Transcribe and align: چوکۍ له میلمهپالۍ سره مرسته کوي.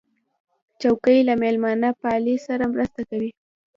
چوکۍ 0.81 1.19
له 1.27 1.33
میلمهپالۍ 1.41 2.35
سره 2.47 2.63
مرسته 2.73 3.01
کوي. 3.09 3.31